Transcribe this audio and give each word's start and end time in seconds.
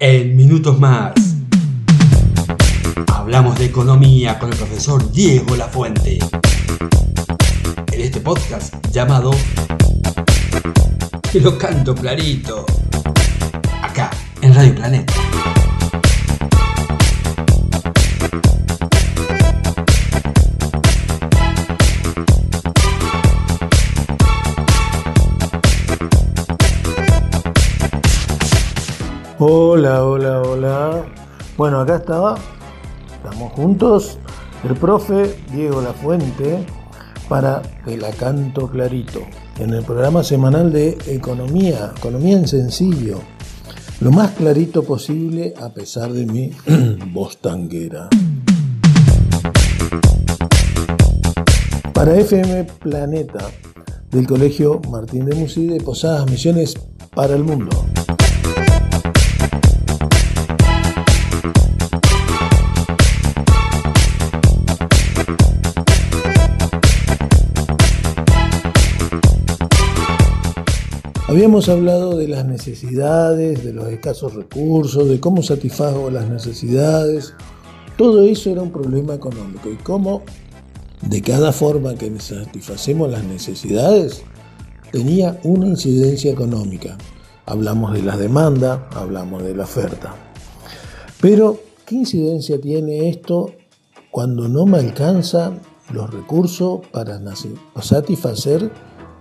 En 0.00 0.36
minutos 0.36 0.78
más. 0.78 1.12
Hablamos 3.12 3.58
de 3.58 3.64
economía 3.64 4.38
con 4.38 4.52
el 4.52 4.56
profesor 4.56 5.10
Diego 5.10 5.56
Lafuente. 5.56 6.20
En 7.90 8.00
este 8.00 8.20
podcast 8.20 8.74
llamado 8.92 9.32
Que 11.32 11.40
lo 11.40 11.58
canto 11.58 11.96
clarito. 11.96 12.64
Acá, 13.82 14.10
en 14.40 14.54
Radio 14.54 14.74
Planeta. 14.76 15.14
Hola, 29.40 30.04
hola, 30.04 30.42
hola. 30.42 31.04
Bueno, 31.56 31.78
acá 31.78 31.98
estaba, 31.98 32.36
estamos 33.14 33.52
juntos, 33.52 34.18
el 34.64 34.74
profe 34.74 35.32
Diego 35.52 35.80
Lafuente 35.80 36.66
para 37.28 37.62
Que 37.84 37.96
la 37.96 38.10
canto 38.10 38.68
clarito, 38.68 39.20
en 39.60 39.74
el 39.74 39.84
programa 39.84 40.24
semanal 40.24 40.72
de 40.72 40.98
Economía, 41.06 41.92
Economía 41.96 42.36
en 42.36 42.48
sencillo, 42.48 43.20
lo 44.00 44.10
más 44.10 44.32
clarito 44.32 44.82
posible 44.82 45.54
a 45.62 45.68
pesar 45.68 46.12
de 46.12 46.26
mi 46.26 46.50
voz 47.12 47.36
tanguera. 47.36 48.08
Para 51.92 52.16
FM 52.16 52.64
Planeta, 52.80 53.46
del 54.10 54.26
Colegio 54.26 54.80
Martín 54.90 55.26
de 55.26 55.36
Musí 55.36 55.68
de 55.68 55.80
Posadas 55.80 56.28
Misiones 56.28 56.74
para 57.14 57.36
el 57.36 57.44
Mundo. 57.44 57.84
Habíamos 71.38 71.68
hablado 71.68 72.16
de 72.16 72.26
las 72.26 72.44
necesidades, 72.46 73.62
de 73.62 73.72
los 73.72 73.86
escasos 73.86 74.34
recursos, 74.34 75.08
de 75.08 75.20
cómo 75.20 75.40
satisfago 75.40 76.10
las 76.10 76.28
necesidades. 76.28 77.32
Todo 77.96 78.24
eso 78.24 78.50
era 78.50 78.60
un 78.60 78.72
problema 78.72 79.14
económico 79.14 79.70
y 79.70 79.76
cómo 79.76 80.24
de 81.00 81.22
cada 81.22 81.52
forma 81.52 81.94
que 81.94 82.10
satisfacemos 82.18 83.08
las 83.08 83.22
necesidades 83.22 84.22
tenía 84.90 85.38
una 85.44 85.68
incidencia 85.68 86.32
económica. 86.32 86.98
Hablamos 87.46 87.92
de 87.92 88.02
la 88.02 88.16
demanda, 88.16 88.88
hablamos 88.90 89.44
de 89.44 89.54
la 89.54 89.62
oferta. 89.62 90.16
Pero, 91.20 91.60
¿qué 91.86 91.94
incidencia 91.94 92.60
tiene 92.60 93.10
esto 93.10 93.52
cuando 94.10 94.48
no 94.48 94.66
me 94.66 94.78
alcanzan 94.78 95.60
los 95.92 96.12
recursos 96.12 96.80
para 96.90 97.20
satisfacer 97.80 98.72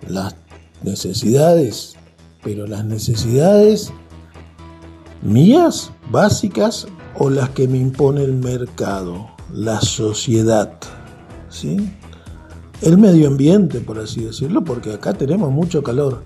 las 0.07 0.35
necesidades 0.81 1.95
pero 2.47 2.65
las 2.65 2.85
necesidades 2.85 3.91
mías, 5.21 5.91
básicas, 6.09 6.87
o 7.15 7.29
las 7.29 7.49
que 7.49 7.67
me 7.67 7.77
impone 7.77 8.23
el 8.23 8.35
mercado, 8.35 9.27
la 9.51 9.81
sociedad, 9.81 10.71
¿sí? 11.49 11.91
El 12.81 12.99
medio 12.99 13.27
ambiente, 13.27 13.81
por 13.81 13.99
así 13.99 14.23
decirlo, 14.23 14.63
porque 14.63 14.93
acá 14.93 15.11
tenemos 15.11 15.51
mucho 15.51 15.83
calor. 15.83 16.23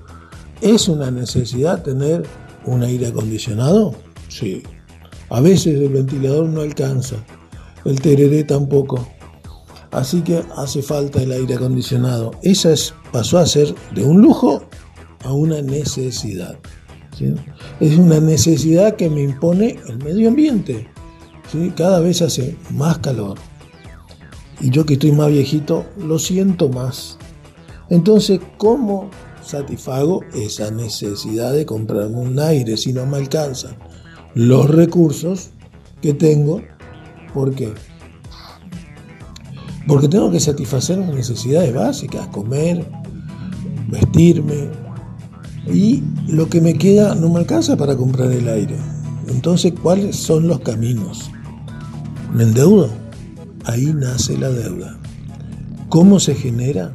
¿Es 0.62 0.88
una 0.88 1.10
necesidad 1.10 1.82
tener 1.82 2.22
un 2.68 2.84
aire 2.84 3.08
acondicionado? 3.08 3.96
Sí. 4.28 4.62
A 5.32 5.42
veces 5.42 5.74
el 5.82 5.90
ventilador 5.90 6.48
no 6.50 6.62
alcanza, 6.62 7.16
el 7.84 8.00
tereré 8.00 8.44
tampoco. 8.44 9.08
Así 9.90 10.22
que 10.22 10.44
hace 10.56 10.84
falta 10.84 11.24
el 11.24 11.32
aire 11.32 11.56
acondicionado. 11.56 12.30
Esa 12.44 12.74
es, 12.74 12.94
pasó 13.12 13.40
a 13.40 13.48
ser 13.48 13.74
de 13.96 14.04
un 14.04 14.22
lujo 14.22 14.62
a 15.24 15.34
una 15.34 15.62
necesidad. 15.62 16.58
Es 17.80 17.98
una 17.98 18.20
necesidad 18.20 18.96
que 18.96 19.10
me 19.10 19.24
impone 19.24 19.80
el 19.88 19.98
medio 20.00 20.30
ambiente. 20.30 20.88
Cada 21.76 22.00
vez 22.00 22.22
hace 22.22 22.56
más 22.72 23.00
calor. 23.00 23.38
Y 24.60 24.70
yo 24.70 24.86
que 24.86 24.94
estoy 24.94 25.12
más 25.12 25.30
viejito, 25.30 25.86
lo 25.98 26.20
siento 26.20 26.70
más. 26.70 27.18
Entonces, 27.90 28.40
¿cómo 28.58 29.10
satisfago 29.44 30.22
esa 30.34 30.72
necesidad 30.72 31.52
de 31.52 31.66
comprarme 31.66 32.18
un 32.18 32.40
aire 32.40 32.78
si 32.78 32.94
no 32.94 33.06
me 33.06 33.18
alcanzan 33.18 33.76
los 34.34 34.70
recursos 34.70 35.50
que 36.02 36.14
tengo? 36.14 36.62
¿Por 37.34 37.54
qué? 37.54 37.74
Porque 39.88 40.08
tengo 40.08 40.32
que 40.32 40.40
satisfacer 40.40 41.00
mis 41.00 41.16
necesidades 41.16 41.74
básicas, 41.74 42.28
comer, 42.28 42.86
vestirme, 43.90 44.70
y 45.68 46.04
lo 46.28 46.50
que 46.50 46.62
me 46.62 46.78
queda 46.78 47.16
no 47.16 47.30
me 47.30 47.40
alcanza 47.40 47.78
para 47.78 47.96
comprar 47.96 48.32
el 48.32 48.48
aire. 48.48 48.78
Entonces, 49.28 49.74
¿cuáles 49.82 50.16
son 50.16 50.48
los 50.48 50.60
caminos? 50.62 51.30
¿Me 52.34 52.44
endeudo? 52.44 52.90
Ahí 53.66 53.94
nace 53.94 54.38
la 54.38 54.50
deuda. 54.50 54.98
¿Cómo 55.90 56.20
se 56.20 56.36
genera? 56.36 56.94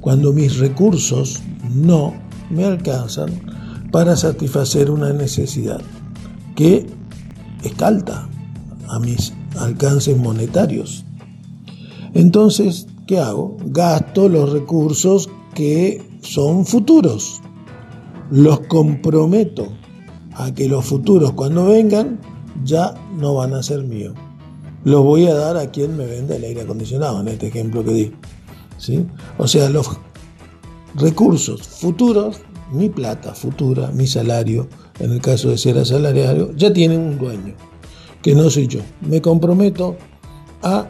Cuando 0.00 0.32
mis 0.32 0.58
recursos 0.58 1.42
no 1.74 2.14
me 2.50 2.64
alcanzan 2.64 3.30
para 3.90 4.16
satisfacer 4.16 4.90
una 4.90 5.12
necesidad 5.12 5.80
que 6.54 6.86
escalta 7.62 8.28
a 8.88 8.98
mis 8.98 9.32
alcances 9.58 10.16
monetarios. 10.16 11.04
Entonces, 12.14 12.86
¿qué 13.06 13.18
hago? 13.18 13.56
Gasto 13.66 14.28
los 14.28 14.50
recursos 14.52 15.28
que 15.54 16.02
son 16.22 16.64
futuros 16.64 17.42
los 18.30 18.60
comprometo 18.60 19.72
a 20.34 20.54
que 20.54 20.68
los 20.68 20.84
futuros 20.84 21.32
cuando 21.32 21.66
vengan 21.66 22.20
ya 22.64 22.94
no 23.16 23.34
van 23.34 23.54
a 23.54 23.62
ser 23.62 23.82
míos. 23.84 24.14
Los 24.84 25.02
voy 25.02 25.26
a 25.26 25.34
dar 25.34 25.56
a 25.56 25.70
quien 25.70 25.96
me 25.96 26.06
venda 26.06 26.36
el 26.36 26.44
aire 26.44 26.62
acondicionado, 26.62 27.20
en 27.20 27.28
este 27.28 27.48
ejemplo 27.48 27.84
que 27.84 27.92
di. 27.92 28.12
¿Sí? 28.78 29.06
O 29.38 29.48
sea, 29.48 29.68
los 29.68 29.90
recursos 30.94 31.62
futuros, 31.62 32.40
mi 32.70 32.88
plata 32.88 33.34
futura, 33.34 33.90
mi 33.92 34.06
salario, 34.06 34.68
en 35.00 35.12
el 35.12 35.20
caso 35.20 35.50
de 35.50 35.58
ser 35.58 35.78
asalariado, 35.78 36.52
ya 36.56 36.72
tienen 36.72 37.00
un 37.00 37.18
dueño, 37.18 37.54
que 38.22 38.34
no 38.34 38.48
soy 38.50 38.68
yo. 38.68 38.80
Me 39.00 39.20
comprometo 39.20 39.96
a 40.62 40.88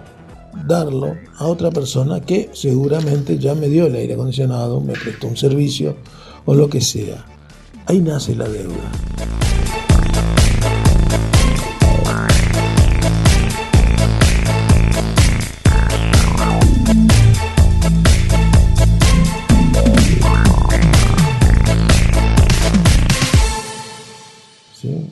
darlo 0.67 1.15
a 1.39 1.47
otra 1.47 1.71
persona 1.71 2.21
que 2.21 2.51
seguramente 2.53 3.39
ya 3.39 3.55
me 3.55 3.69
dio 3.69 3.87
el 3.87 3.95
aire 3.95 4.15
acondicionado, 4.15 4.81
me 4.81 4.93
prestó 4.93 5.29
un 5.29 5.37
servicio 5.37 5.97
o 6.45 6.55
lo 6.55 6.69
que 6.69 6.81
sea. 6.81 7.25
Ahí 7.89 8.03
nace 8.03 8.37
la 8.37 8.47
deuda. 8.47 8.75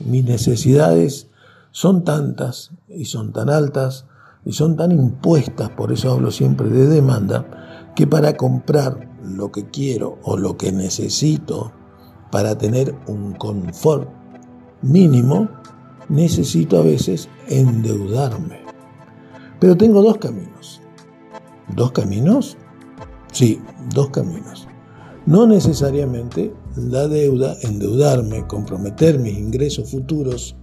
Mis 0.05 0.23
necesidades 0.23 1.29
son 1.71 2.03
tantas 2.03 2.69
y 2.87 3.05
son 3.05 3.33
tan 3.33 3.49
altas 3.49 4.05
y 4.45 4.53
son 4.53 4.77
tan 4.77 4.91
impuestas, 4.91 5.71
por 5.71 5.91
eso 5.91 6.11
hablo 6.11 6.29
siempre 6.29 6.69
de 6.69 6.85
demanda, 6.85 7.91
que 7.95 8.05
para 8.05 8.37
comprar 8.37 9.09
lo 9.23 9.51
que 9.51 9.71
quiero 9.71 10.19
o 10.21 10.37
lo 10.37 10.57
que 10.57 10.71
necesito 10.71 11.73
para 12.31 12.57
tener 12.57 12.95
un 13.07 13.33
confort 13.33 14.09
mínimo, 14.81 15.49
necesito 16.09 16.79
a 16.79 16.83
veces 16.83 17.29
endeudarme. 17.47 18.59
Pero 19.59 19.75
tengo 19.75 20.01
dos 20.01 20.17
caminos. 20.17 20.81
¿Dos 21.75 21.91
caminos? 21.91 22.57
Sí, 23.31 23.59
dos 23.93 24.09
caminos. 24.09 24.67
No 25.25 25.45
necesariamente 25.45 26.53
la 26.75 27.07
deuda, 27.07 27.55
endeudarme, 27.61 28.47
comprometer 28.47 29.19
mis 29.19 29.37
ingresos 29.37 29.91
futuros, 29.91 30.55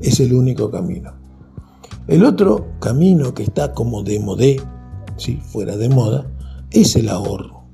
es 0.00 0.20
el 0.20 0.34
único 0.34 0.70
camino. 0.70 1.12
El 2.06 2.24
otro 2.24 2.66
camino 2.80 3.32
que 3.34 3.44
está 3.44 3.72
como 3.72 4.02
de 4.02 4.18
modé, 4.18 4.60
¿sí? 5.16 5.40
fuera 5.42 5.76
de 5.76 5.88
moda, 5.88 6.26
es 6.70 6.96
el 6.96 7.08
ahorro. 7.08 7.64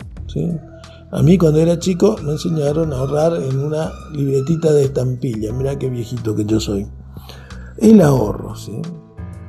A 1.13 1.23
mí 1.23 1.39
cuando 1.39 1.61
era 1.61 1.79
chico 1.79 2.17
me 2.25 2.33
enseñaron 2.33 2.93
a 2.93 2.99
ahorrar 2.99 3.37
en 3.37 3.59
una 3.59 3.93
libretita 4.13 4.73
de 4.73 4.85
estampilla. 4.85 5.53
Mirá 5.53 5.79
qué 5.79 5.89
viejito 5.89 6.35
que 6.35 6.45
yo 6.45 6.59
soy. 6.59 6.87
El 7.79 8.01
ahorro. 8.01 8.55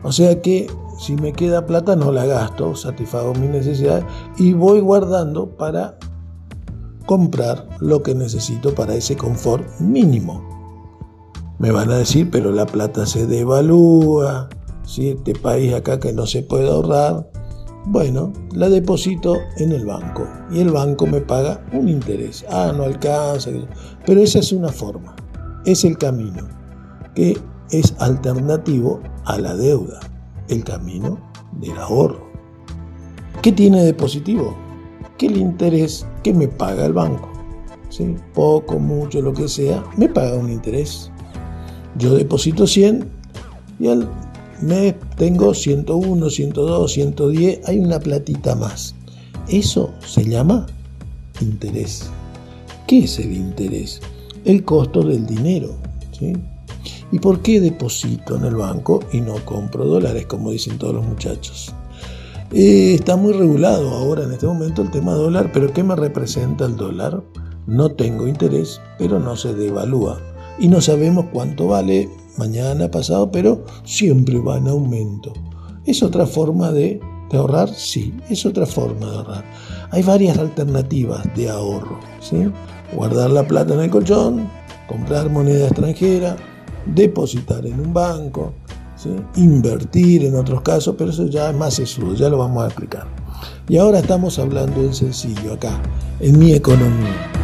O 0.04 0.12
sea 0.12 0.42
que 0.42 0.68
si 1.00 1.15
me 1.15 1.33
queda 1.33 1.65
plata 1.65 1.95
no 1.95 2.12
la 2.12 2.25
gasto, 2.25 2.75
satisfago 2.75 3.33
mis 3.36 3.50
necesidades 3.50 4.06
y 4.38 4.54
voy 4.54 4.81
guardando 4.81 5.50
para 5.57 5.98
comprar 7.06 7.68
lo 7.80 8.04
que 8.04 8.13
necesito 8.13 8.75
para 8.75 8.95
ese 8.95 9.15
confort 9.15 9.65
mínimo. 9.80 10.44
Me 11.59 11.71
van 11.71 11.89
a 11.89 11.98
decir, 11.98 12.30
pero 12.30 12.51
la 12.51 12.68
plata 12.68 13.07
se 13.07 13.25
devalúa, 13.25 14.50
¿sí? 14.83 15.09
este 15.09 15.33
país 15.33 15.74
acá 15.74 16.00
que 16.00 16.13
no 16.13 16.27
se 16.27 16.44
puede 16.44 16.69
ahorrar. 16.69 17.31
Bueno, 17.89 18.34
la 18.51 18.68
deposito 18.68 19.38
en 19.56 19.72
el 19.72 19.86
banco 19.86 20.28
y 20.51 20.60
el 20.60 20.72
banco 20.72 21.07
me 21.07 21.22
paga 21.22 21.63
un 21.72 21.88
interés. 21.88 22.45
Ah, 22.50 22.74
no 22.75 22.84
alcanza. 22.84 23.50
Pero 24.06 24.22
esa 24.22 24.39
es 24.39 24.51
una 24.51 24.74
forma, 24.74 25.16
es 25.66 25.86
el 25.86 25.98
camino 25.98 26.50
que 27.16 27.38
es 27.72 27.95
alternativo 28.00 29.00
a 29.24 29.38
la 29.38 29.56
deuda, 29.56 30.01
el 30.50 30.66
camino 30.66 31.18
del 31.62 31.78
ahorro. 31.78 32.28
¿Qué 33.42 33.54
tiene 33.54 33.81
de 33.81 33.94
positivo? 33.94 34.54
Que 35.18 35.28
el 35.28 35.38
interés 35.38 36.06
que 36.24 36.33
me 36.33 36.50
paga 36.50 36.86
el 36.86 36.94
banco, 36.94 37.30
¿sí? 37.88 38.18
poco, 38.33 38.80
mucho, 38.80 39.22
lo 39.22 39.31
que 39.31 39.48
sea, 39.48 39.81
me 39.95 40.10
paga 40.10 40.36
un 40.36 40.51
interés. 40.51 41.10
Yo 41.98 42.16
deposito 42.16 42.68
100 42.68 43.10
y 43.80 43.88
al 43.88 44.10
tengo 45.18 45.54
101, 45.54 46.30
102, 46.30 46.92
110, 46.92 47.68
hay 47.68 47.80
una 47.80 48.00
platita 48.00 48.56
más. 48.56 48.95
Eso 49.48 49.92
se 50.06 50.25
llama 50.25 50.65
interés. 51.42 52.09
¿Qué 52.88 53.00
es 53.00 53.19
el 53.19 53.33
interés? 53.33 54.01
El 54.45 54.63
costo 54.63 55.01
del 55.01 55.25
dinero. 55.25 55.75
¿Y 57.12 57.19
por 57.19 57.42
qué 57.42 57.62
deposito 57.62 58.36
en 58.36 58.45
el 58.45 58.56
banco 58.56 59.01
y 59.13 59.21
no 59.21 59.36
compro 59.45 59.86
dólares, 59.86 60.25
como 60.25 60.51
dicen 60.51 60.77
todos 60.77 60.95
los 60.95 61.06
muchachos? 61.06 61.74
Eh, 62.51 62.94
está 62.95 63.18
muy 63.18 63.33
regulado 63.33 63.89
ahora 63.89 64.24
en 64.24 64.31
este 64.31 64.48
momento 64.48 64.81
el 64.81 64.92
tema 64.92 65.13
dólar, 65.13 65.51
pero 65.54 65.71
¿qué 65.74 65.83
me 65.83 65.95
representa 65.95 66.65
el 66.65 66.77
dólar? 66.77 67.21
No 67.65 67.92
tengo 67.92 68.27
interés, 68.27 68.81
pero 68.98 69.19
no 69.19 69.36
se 69.36 69.54
devalúa. 69.54 70.21
Y 70.59 70.69
no 70.69 70.81
sabemos 70.81 71.25
cuánto 71.31 71.68
vale 71.68 72.09
mañana, 72.38 72.89
pasado, 72.89 73.31
pero 73.31 73.66
siempre 73.84 74.39
va 74.39 74.57
en 74.57 74.68
aumento. 74.68 75.34
¿Es 75.86 76.04
otra 76.04 76.25
forma 76.25 76.72
de, 76.72 77.00
ahorrar? 77.31 77.69
Sí, 77.69 78.13
es 78.30 78.45
otra 78.45 78.66
forma 78.66 79.10
de 79.10 79.18
ahorrar. 79.18 79.45
Hay 79.92 80.04
varias 80.04 80.38
alternativas 80.38 81.24
de 81.36 81.50
ahorro. 81.50 82.00
¿sí? 82.19 82.51
Guardar 82.94 83.31
la 83.31 83.48
plata 83.48 83.74
en 83.74 83.81
el 83.81 83.89
colchón, 83.89 84.50
comprar 84.88 85.30
moneda 85.30 85.68
extranjera, 85.68 86.36
depositar 86.86 87.66
en 87.66 87.80
un 87.80 87.94
banco, 87.94 88.54
invertir 89.36 90.25
en 90.25 90.36
otros 90.36 90.62
casos, 90.62 90.95
pero 90.98 91.12
eso 91.12 91.28
ya 91.28 91.50
es 91.50 91.56
más 91.56 91.75
sesudo, 91.75 92.13
ya 92.16 92.30
lo 92.30 92.38
vamos 92.38 92.63
a 92.63 92.68
explicar. 92.68 93.07
Y 93.69 93.78
ahora 93.78 94.00
estamos 94.00 94.40
hablando 94.40 94.81
en 94.81 94.94
sencillo 94.94 95.54
acá, 95.54 95.81
en 96.19 96.40
mi 96.40 96.54
economía. 96.54 97.37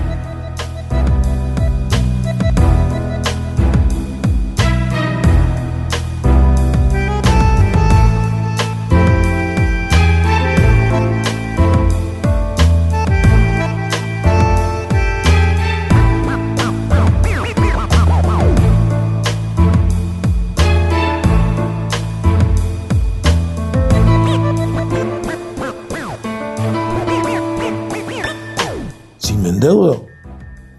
Deudo, 29.64 30.06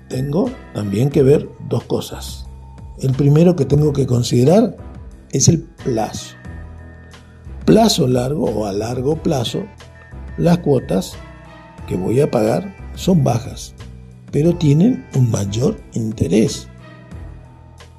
tengo 0.09 0.51
también 0.75 1.11
que 1.11 1.23
ver 1.23 1.49
dos 1.69 1.85
cosas. 1.85 2.47
El 3.01 3.13
primero 3.13 3.57
que 3.57 3.65
tengo 3.65 3.93
que 3.93 4.07
considerar 4.07 4.77
es 5.33 5.49
el 5.49 5.63
plazo. 5.63 6.37
Plazo 7.65 8.07
largo 8.07 8.45
o 8.45 8.67
a 8.67 8.73
largo 8.73 9.17
plazo, 9.17 9.65
las 10.37 10.59
cuotas 10.59 11.15
que 11.87 11.97
voy 11.97 12.21
a 12.21 12.31
pagar 12.31 12.75
son 12.95 13.25
bajas, 13.25 13.75
pero 14.31 14.55
tienen 14.55 15.05
un 15.17 15.31
mayor 15.31 15.77
interés. 15.95 16.69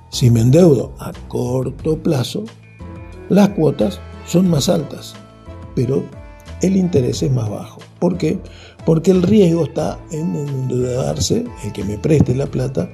Si 0.10 0.30
me 0.30 0.42
endeudo 0.42 0.94
a 1.00 1.12
corto 1.28 1.98
plazo, 1.98 2.44
las 3.30 3.50
cuotas 3.50 4.00
son 4.28 4.50
más 4.50 4.70
altas, 4.70 5.16
pero 5.76 6.04
el 6.66 6.78
interés 6.78 7.24
es 7.24 7.32
más 7.32 7.50
bajo. 7.50 7.80
¿Por 8.00 8.18
qué? 8.18 8.40
Porque 8.86 9.12
el 9.12 9.24
riesgo 9.24 9.64
está 9.64 10.00
en 10.12 10.36
endeudarse, 10.36 11.46
el 11.64 11.74
que 11.74 11.84
me 11.84 11.98
preste 11.98 12.36
la 12.36 12.48
plata, 12.48 12.90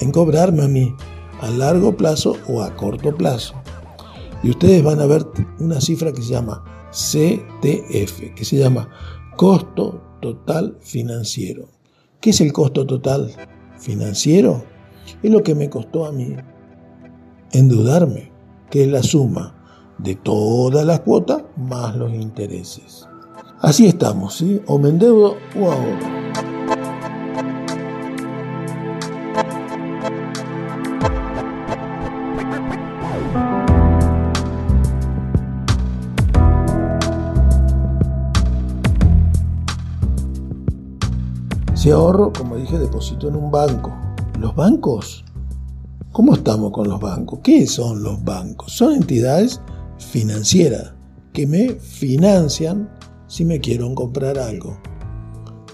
en 0.00 0.10
cobrarme 0.10 0.64
a 0.64 0.68
mí 0.68 0.94
a 1.40 1.50
largo 1.50 1.96
plazo 1.96 2.36
o 2.48 2.62
a 2.62 2.74
corto 2.74 3.14
plazo. 3.16 3.54
Y 4.42 4.50
ustedes 4.50 4.82
van 4.82 5.00
a 5.00 5.06
ver 5.06 5.26
una 5.58 5.80
cifra 5.80 6.12
que 6.12 6.22
se 6.22 6.32
llama 6.32 6.64
CTF, 6.90 8.34
que 8.34 8.44
se 8.44 8.56
llama 8.56 8.88
costo 9.36 10.00
total 10.20 10.76
financiero. 10.80 11.68
¿Qué 12.20 12.30
es 12.30 12.40
el 12.40 12.52
costo 12.52 12.86
total 12.86 13.32
financiero? 13.78 14.64
Es 15.22 15.30
lo 15.30 15.42
que 15.42 15.54
me 15.54 15.70
costó 15.70 16.06
a 16.06 16.12
mí 16.12 16.34
endeudarme, 17.52 18.30
que 18.70 18.84
es 18.84 18.88
la 18.88 19.02
suma 19.02 19.54
de 19.98 20.14
todas 20.14 20.84
las 20.84 21.00
cuotas 21.00 21.42
más 21.56 21.96
los 21.96 22.12
intereses. 22.12 23.07
Así 23.60 23.88
estamos, 23.88 24.36
¿sí? 24.36 24.62
O 24.66 24.78
me 24.78 24.88
endeudo 24.88 25.36
o 25.60 25.72
ahorro. 25.72 26.18
Si 41.74 41.90
ahorro, 41.90 42.32
como 42.32 42.56
dije, 42.56 42.78
deposito 42.78 43.28
en 43.28 43.34
un 43.34 43.50
banco. 43.50 43.92
¿Los 44.38 44.54
bancos? 44.54 45.24
¿Cómo 46.12 46.34
estamos 46.34 46.70
con 46.70 46.88
los 46.88 47.00
bancos? 47.00 47.40
¿Qué 47.42 47.66
son 47.66 48.04
los 48.04 48.22
bancos? 48.22 48.72
Son 48.72 48.94
entidades 48.94 49.60
financieras 49.98 50.92
que 51.32 51.46
me 51.46 51.70
financian 51.70 52.88
si 53.28 53.44
me 53.44 53.60
quiero 53.60 53.94
comprar 53.94 54.38
algo. 54.38 54.76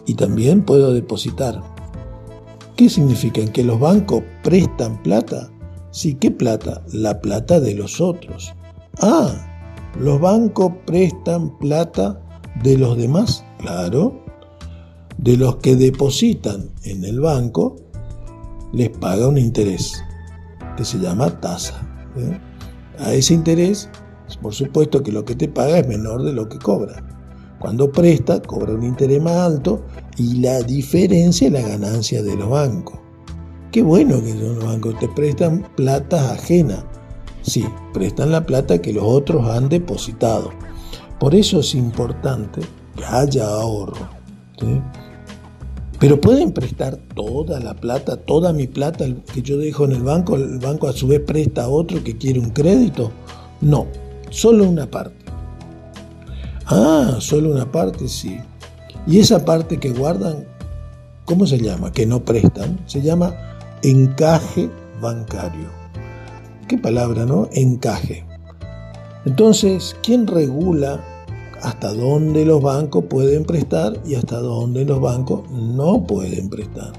Y 0.07 0.15
también 0.15 0.63
puedo 0.63 0.93
depositar. 0.93 1.63
¿Qué 2.77 2.91
significa? 2.91 3.41
¿Que 3.53 3.65
los 3.65 3.81
bancos 3.81 4.23
prestan 4.43 5.03
plata? 5.03 5.51
Sí, 5.91 6.15
¿qué 6.15 6.31
plata? 6.31 6.83
La 6.93 7.21
plata 7.21 7.61
de 7.61 7.75
los 7.75 8.01
otros. 8.01 8.53
Ah, 9.01 9.33
¿los 9.99 10.21
bancos 10.21 10.73
prestan 10.85 11.57
plata 11.59 12.21
de 12.63 12.77
los 12.77 12.99
demás? 12.99 13.45
Claro. 13.59 14.21
De 15.19 15.37
los 15.37 15.57
que 15.57 15.77
depositan 15.77 16.69
en 16.83 17.05
el 17.05 17.21
banco, 17.21 17.77
les 18.73 18.91
paga 18.91 19.29
un 19.29 19.39
interés, 19.39 20.03
que 20.77 20.85
se 20.85 20.99
llama 20.99 21.41
tasa. 21.41 21.81
¿eh? 22.17 22.39
A 22.99 23.15
ese 23.15 23.35
interés, 23.35 23.89
por 24.43 24.53
supuesto 24.53 25.03
que 25.03 25.13
lo 25.13 25.25
que 25.25 25.37
te 25.37 25.47
paga 25.47 25.79
es 25.79 25.87
menor 25.87 26.25
de 26.25 26.33
lo 26.33 26.49
que 26.49 26.59
cobra. 26.59 27.24
Cuando 27.59 27.91
presta, 27.91 28.43
cobra 28.43 28.75
un 28.75 28.85
interés 28.85 29.23
más 29.23 29.35
alto 29.35 29.83
y 30.19 30.39
la 30.41 30.61
diferencia 30.63 31.47
es 31.47 31.53
la 31.53 31.63
ganancia 31.63 32.23
de 32.23 32.37
los 32.37 32.49
bancos. 32.49 32.99
Qué 33.73 33.83
bueno 33.83 34.23
que 34.23 34.35
los 34.35 34.65
bancos 34.65 34.99
te 34.99 35.09
prestan 35.09 35.67
plata 35.77 36.33
ajena. 36.33 36.85
Sí, 37.43 37.65
prestan 37.93 38.31
la 38.31 38.45
plata 38.47 38.81
que 38.81 38.93
los 38.93 39.05
otros 39.05 39.49
han 39.49 39.69
depositado. 39.69 40.51
Por 41.19 41.35
eso 41.35 41.61
es 41.61 41.75
importante 41.75 42.61
que 42.97 43.05
haya 43.05 43.47
ahorro. 43.47 44.09
Pero 45.99 46.21
pueden 46.21 46.53
prestar 46.53 46.99
toda 47.15 47.61
la 47.61 47.75
plata, 47.75 48.17
toda 48.17 48.53
mi 48.53 48.67
plata 48.67 49.07
que 49.33 49.43
yo 49.43 49.59
dejo 49.59 49.87
en 49.87 49.93
el 49.93 50.03
banco, 50.03 50.37
el 50.37 50.59
banco 50.59 50.87
a 50.87 50.93
su 50.93 51.09
vez 51.09 51.21
presta 51.21 51.65
a 51.65 51.69
otro 51.69 52.03
que 52.05 52.17
quiere 52.17 52.41
un 52.41 52.51
crédito. 52.51 53.11
No, 53.61 53.87
solo 54.31 54.69
una 54.69 54.91
parte. 54.91 55.24
Ah, 56.67 57.17
solo 57.21 57.51
una 57.51 57.71
parte, 57.71 58.09
sí. 58.09 58.39
Y 59.07 59.19
esa 59.19 59.45
parte 59.45 59.79
que 59.79 59.91
guardan, 59.91 60.47
¿cómo 61.25 61.47
se 61.47 61.59
llama? 61.59 61.93
Que 61.93 62.07
no 62.07 62.25
prestan, 62.25 62.81
se 62.87 63.03
llama 63.03 63.35
encaje 63.83 64.71
bancario. 65.01 65.69
¿Qué 66.67 66.79
palabra, 66.79 67.27
no? 67.27 67.49
Encaje. 67.53 68.25
Entonces, 69.27 69.95
¿quién 70.03 70.27
regula 70.27 71.05
hasta 71.63 71.93
dónde 71.93 72.47
los 72.47 72.63
bancos 72.63 73.05
pueden 73.05 73.45
prestar 73.45 74.01
y 74.07 74.15
hasta 74.15 74.39
dónde 74.39 74.87
los 74.87 75.01
bancos 75.01 75.51
no 75.51 76.07
pueden 76.07 76.49
prestar? 76.49 76.93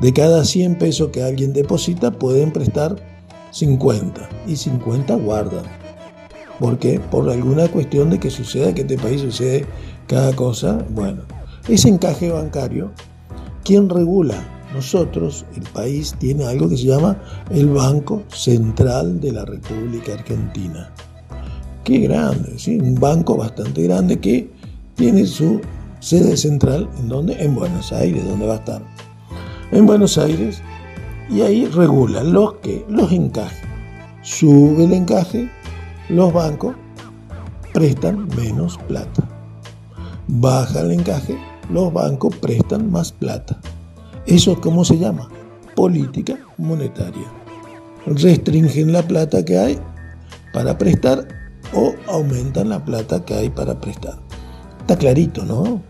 De 0.00 0.12
cada 0.12 0.44
100 0.44 0.78
pesos 0.78 1.08
que 1.08 1.22
alguien 1.22 1.52
deposita, 1.54 2.10
pueden 2.10 2.52
prestar 2.52 2.96
50 3.50 4.28
y 4.46 4.56
50 4.56 5.14
guardan. 5.16 5.79
¿Por 6.60 6.78
qué? 6.78 7.00
Por 7.00 7.28
alguna 7.28 7.66
cuestión 7.66 8.10
de 8.10 8.20
que 8.20 8.30
suceda, 8.30 8.72
que 8.72 8.82
este 8.82 8.98
país 8.98 9.22
sucede 9.22 9.66
cada 10.06 10.32
cosa. 10.36 10.78
Bueno, 10.90 11.22
ese 11.66 11.88
encaje 11.88 12.30
bancario, 12.30 12.92
¿quién 13.64 13.88
regula? 13.88 14.36
nosotros, 14.74 15.44
el 15.56 15.62
país, 15.62 16.14
tiene 16.18 16.46
algo 16.46 16.68
que 16.68 16.76
se 16.76 16.84
llama 16.84 17.16
el 17.50 17.68
Banco 17.68 18.22
Central 18.28 19.20
de 19.20 19.32
la 19.32 19.44
República 19.44 20.14
Argentina. 20.14 20.92
Qué 21.84 21.98
grande, 21.98 22.58
¿sí? 22.58 22.78
un 22.78 22.94
banco 22.94 23.36
bastante 23.36 23.82
grande 23.82 24.20
que 24.20 24.50
tiene 24.94 25.26
su 25.26 25.60
sede 25.98 26.36
central 26.36 26.88
en 26.98 27.08
donde 27.08 27.42
en 27.42 27.54
Buenos 27.54 27.92
Aires, 27.92 28.24
donde 28.24 28.46
va 28.46 28.54
a 28.54 28.58
estar. 28.58 28.82
En 29.72 29.86
Buenos 29.86 30.18
Aires 30.18 30.62
y 31.28 31.42
ahí 31.42 31.66
regulan 31.66 32.32
los 32.32 32.54
que 32.54 32.84
los 32.88 33.10
encajes. 33.12 33.58
Sube 34.22 34.84
el 34.84 34.92
encaje, 34.92 35.50
los 36.10 36.32
bancos 36.32 36.74
prestan 37.72 38.28
menos 38.36 38.78
plata. 38.88 39.28
Baja 40.26 40.80
el 40.80 40.92
encaje, 40.92 41.38
los 41.70 41.92
bancos 41.92 42.34
prestan 42.36 42.90
más 42.90 43.12
plata. 43.12 43.60
¿Eso 44.26 44.60
cómo 44.60 44.84
se 44.84 44.98
llama? 44.98 45.28
Política 45.76 46.36
monetaria. 46.58 47.26
Restringen 48.06 48.92
la 48.92 49.02
plata 49.02 49.44
que 49.44 49.56
hay 49.56 49.78
para 50.52 50.76
prestar 50.76 51.28
o 51.72 51.94
aumentan 52.08 52.70
la 52.70 52.84
plata 52.84 53.24
que 53.24 53.34
hay 53.34 53.50
para 53.50 53.80
prestar. 53.80 54.18
Está 54.80 54.98
clarito, 54.98 55.44
¿no? 55.44 55.80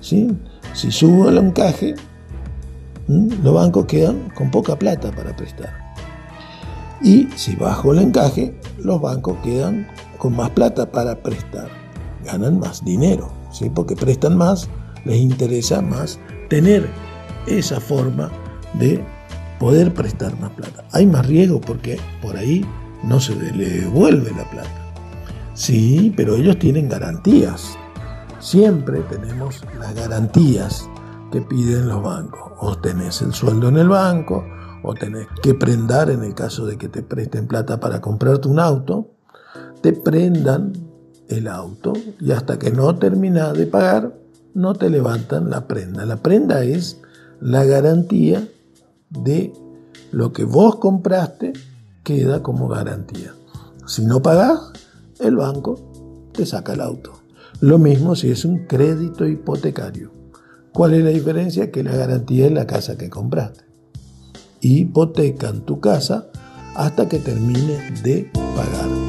¿Sí? 0.00 0.28
Si 0.72 0.90
subo 0.90 1.28
el 1.28 1.36
encaje, 1.36 1.94
los 3.08 3.54
bancos 3.54 3.84
quedan 3.84 4.30
con 4.30 4.50
poca 4.50 4.78
plata 4.78 5.10
para 5.12 5.36
prestar. 5.36 5.86
Y 7.02 7.28
si 7.36 7.56
bajo 7.56 7.92
el 7.92 7.98
encaje, 7.98 8.54
los 8.78 9.00
bancos 9.00 9.36
quedan 9.42 9.86
con 10.18 10.36
más 10.36 10.50
plata 10.50 10.90
para 10.90 11.16
prestar. 11.22 11.68
Ganan 12.24 12.58
más 12.58 12.84
dinero, 12.84 13.30
¿sí? 13.52 13.70
porque 13.70 13.94
prestan 13.94 14.36
más, 14.36 14.68
les 15.04 15.18
interesa 15.18 15.80
más 15.80 16.18
tener 16.48 16.88
esa 17.46 17.80
forma 17.80 18.30
de 18.74 19.02
poder 19.58 19.94
prestar 19.94 20.38
más 20.40 20.50
plata. 20.50 20.84
Hay 20.92 21.06
más 21.06 21.26
riesgo 21.26 21.60
porque 21.60 21.98
por 22.20 22.36
ahí 22.36 22.64
no 23.02 23.20
se 23.20 23.34
le 23.36 23.68
devuelve 23.68 24.30
la 24.32 24.48
plata. 24.50 24.92
Sí, 25.54 26.12
pero 26.16 26.34
ellos 26.34 26.58
tienen 26.58 26.88
garantías. 26.88 27.78
Siempre 28.40 29.00
tenemos 29.00 29.64
las 29.78 29.94
garantías 29.94 30.88
que 31.32 31.40
piden 31.40 31.88
los 31.88 32.02
bancos. 32.02 32.52
O 32.58 32.76
tenés 32.76 33.22
el 33.22 33.32
sueldo 33.32 33.68
en 33.68 33.78
el 33.78 33.88
banco, 33.88 34.44
o 34.86 34.94
tenés 34.94 35.26
que 35.42 35.52
prendar 35.52 36.10
en 36.10 36.22
el 36.22 36.34
caso 36.34 36.64
de 36.64 36.78
que 36.78 36.88
te 36.88 37.02
presten 37.02 37.48
plata 37.48 37.80
para 37.80 38.00
comprarte 38.00 38.48
un 38.48 38.60
auto, 38.60 39.10
te 39.80 39.92
prendan 39.92 40.72
el 41.28 41.48
auto 41.48 41.92
y 42.20 42.30
hasta 42.30 42.58
que 42.58 42.70
no 42.70 42.94
terminas 42.94 43.52
de 43.54 43.66
pagar, 43.66 44.16
no 44.54 44.74
te 44.74 44.88
levantan 44.88 45.50
la 45.50 45.66
prenda. 45.66 46.06
La 46.06 46.16
prenda 46.16 46.62
es 46.62 47.00
la 47.40 47.64
garantía 47.64 48.46
de 49.10 49.52
lo 50.12 50.32
que 50.32 50.44
vos 50.44 50.76
compraste 50.76 51.52
queda 52.04 52.44
como 52.44 52.68
garantía. 52.68 53.34
Si 53.86 54.04
no 54.04 54.22
pagás, 54.22 54.70
el 55.18 55.34
banco 55.34 56.30
te 56.32 56.46
saca 56.46 56.74
el 56.74 56.80
auto. 56.80 57.12
Lo 57.60 57.78
mismo 57.78 58.14
si 58.14 58.30
es 58.30 58.44
un 58.44 58.66
crédito 58.66 59.26
hipotecario. 59.26 60.12
¿Cuál 60.72 60.94
es 60.94 61.04
la 61.04 61.10
diferencia? 61.10 61.72
Que 61.72 61.82
la 61.82 61.96
garantía 61.96 62.46
es 62.46 62.52
la 62.52 62.66
casa 62.66 62.96
que 62.96 63.10
compraste. 63.10 63.65
Hipotecan 64.60 65.60
tu 65.60 65.80
casa 65.80 66.26
hasta 66.74 67.08
que 67.08 67.18
termine 67.18 67.90
de 68.02 68.30
pagar. 68.32 69.05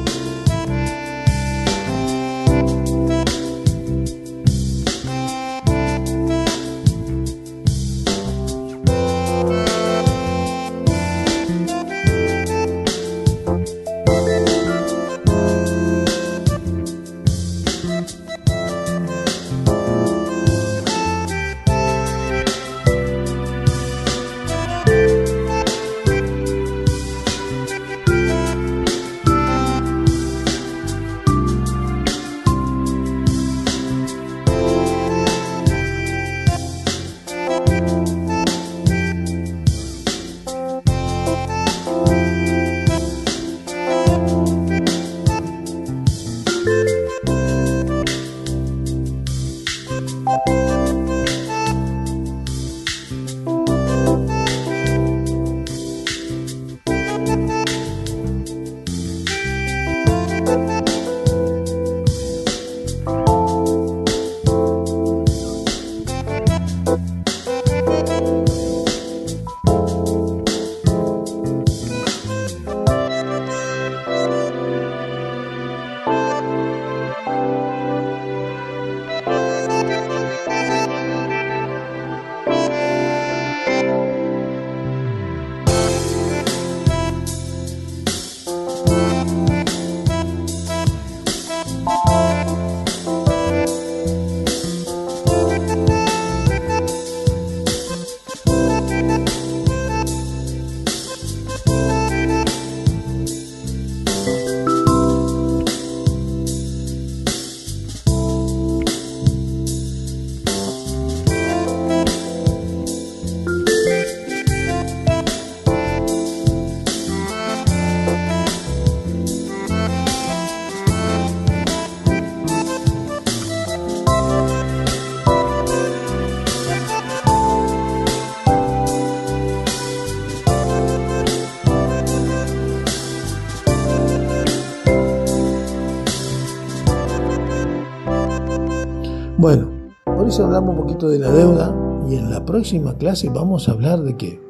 De 141.06 141.20
la 141.20 141.30
deuda 141.30 141.74
y 142.10 142.16
en 142.16 142.30
la 142.30 142.44
próxima 142.44 142.98
clase 142.98 143.28
vamos 143.28 143.68
a 143.68 143.72
hablar 143.72 144.02
de 144.02 144.16
qué? 144.16 144.40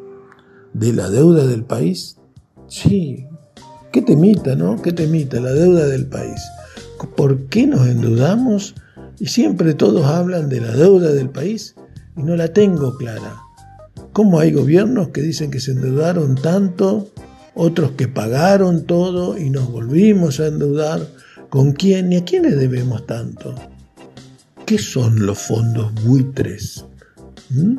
De 0.72 0.94
la 0.94 1.10
deuda 1.10 1.46
del 1.46 1.64
país. 1.64 2.16
Sí, 2.68 3.26
qué 3.92 4.00
temita, 4.00 4.54
¿no? 4.54 4.80
Qué 4.80 4.92
temita 4.92 5.40
la 5.40 5.52
deuda 5.52 5.86
del 5.86 6.06
país. 6.06 6.40
¿Por 7.16 7.46
qué 7.48 7.66
nos 7.66 7.86
endeudamos? 7.86 8.74
Y 9.18 9.26
siempre 9.26 9.74
todos 9.74 10.06
hablan 10.06 10.48
de 10.48 10.60
la 10.60 10.72
deuda 10.72 11.12
del 11.12 11.28
país 11.28 11.74
y 12.16 12.22
no 12.22 12.34
la 12.34 12.48
tengo 12.48 12.96
clara. 12.96 13.36
¿Cómo 14.12 14.40
hay 14.40 14.52
gobiernos 14.52 15.08
que 15.08 15.20
dicen 15.20 15.50
que 15.50 15.60
se 15.60 15.72
endeudaron 15.72 16.34
tanto, 16.36 17.08
otros 17.54 17.90
que 17.92 18.08
pagaron 18.08 18.84
todo 18.84 19.36
y 19.36 19.50
nos 19.50 19.70
volvimos 19.70 20.40
a 20.40 20.46
endeudar? 20.46 21.06
¿Con 21.50 21.72
quién 21.72 22.12
y 22.12 22.16
a 22.16 22.24
quién 22.24 22.42
debemos 22.42 23.06
tanto? 23.06 23.54
¿Qué 24.68 24.76
son 24.76 25.24
los 25.24 25.38
fondos 25.38 25.94
buitres? 26.04 26.84
¿Mm? 27.48 27.78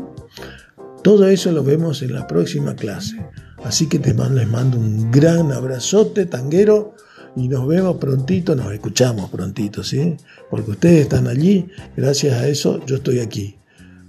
Todo 1.03 1.27
eso 1.27 1.51
lo 1.51 1.63
vemos 1.63 2.01
en 2.01 2.13
la 2.13 2.25
próxima 2.25 2.75
clase. 2.75 3.24
Así 3.63 3.88
que 3.88 4.00
te 4.00 4.15
mando, 4.15 4.39
les 4.39 4.48
mando 4.48 4.79
un 4.79 5.12
gran 5.12 5.51
abrazote 5.51 6.25
tanguero 6.25 6.96
y 7.36 7.48
nos 7.48 7.67
vemos 7.67 7.98
prontito, 7.98 8.55
nos 8.55 8.74
escuchamos 8.74 9.29
prontito, 9.29 9.84
¿sí? 9.84 10.17
Porque 10.50 10.72
ustedes 10.72 11.01
están 11.01 11.27
allí, 11.27 11.67
gracias 11.96 12.34
a 12.41 12.48
eso 12.48 12.84
yo 12.88 12.96
estoy 12.96 13.19
aquí, 13.19 13.60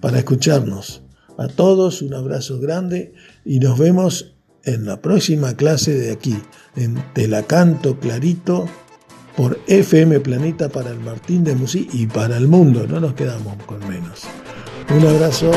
para 0.00 0.16
escucharnos. 0.16 1.02
A 1.36 1.48
todos 1.48 2.00
un 2.00 2.14
abrazo 2.14 2.60
grande 2.60 3.12
y 3.44 3.58
nos 3.58 3.78
vemos 3.78 4.36
en 4.64 4.86
la 4.86 5.02
próxima 5.02 5.54
clase 5.54 5.98
de 5.98 6.12
aquí, 6.12 6.38
en 6.76 6.94
Te 7.12 7.28
la 7.28 7.42
canto 7.42 8.00
clarito 8.00 8.70
por 9.36 9.58
FM 9.66 10.20
Planeta 10.20 10.68
para 10.68 10.90
el 10.90 11.00
Martín 11.00 11.44
de 11.44 11.54
Musí 11.54 11.88
y 11.92 12.06
para 12.06 12.36
el 12.36 12.48
mundo, 12.48 12.86
no 12.88 13.00
nos 13.00 13.14
quedamos 13.14 13.54
con 13.66 13.86
menos. 13.88 14.22
Un 14.94 15.06
abrazo. 15.06 15.50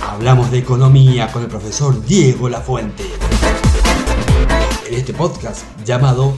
Hablamos 0.00 0.50
de 0.50 0.58
economía 0.58 1.30
con 1.32 1.42
el 1.42 1.48
profesor 1.48 2.04
Diego 2.04 2.48
Lafuente. 2.48 3.04
En 4.88 4.94
este 4.94 5.14
podcast 5.14 5.64
llamado 5.84 6.34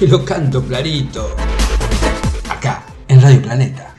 lo 0.00 0.24
canto 0.24 0.62
clarito. 0.62 1.34
Acá, 2.48 2.84
en 3.08 3.20
Radio 3.20 3.42
Planeta. 3.42 3.93